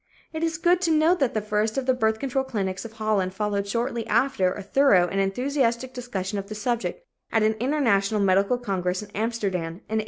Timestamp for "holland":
2.93-3.35